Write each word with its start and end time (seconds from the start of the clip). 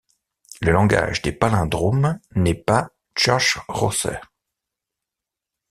Le 0.61 0.71
langage 0.71 1.21
des 1.21 1.31
palindromes 1.31 2.19
n’est 2.33 2.55
pas 2.55 2.89
Church-Rosser. 3.15 4.17